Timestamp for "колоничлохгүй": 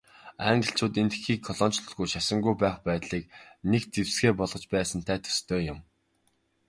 1.47-2.07